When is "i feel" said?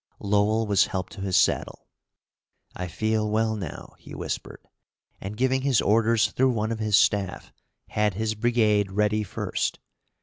2.75-3.29